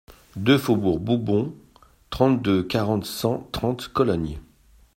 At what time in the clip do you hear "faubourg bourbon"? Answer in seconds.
0.57-1.53